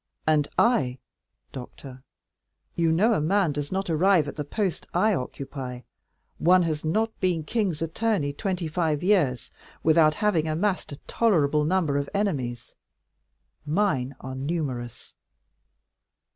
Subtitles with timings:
[0.25, 0.97] And I,
[1.51, 7.43] doctor—you know a man does not arrive at the post I occupy—one has not been
[7.43, 9.51] king's attorney twenty five years
[9.83, 12.73] without having amassed a tolerable number of enemies;
[13.63, 15.13] mine are numerous.